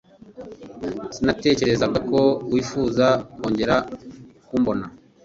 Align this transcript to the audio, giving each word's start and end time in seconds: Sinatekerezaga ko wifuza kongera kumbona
Sinatekerezaga 1.15 1.99
ko 2.11 2.21
wifuza 2.51 3.05
kongera 3.39 3.75
kumbona 4.47 4.85